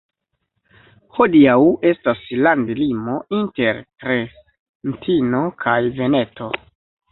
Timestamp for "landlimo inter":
2.47-3.83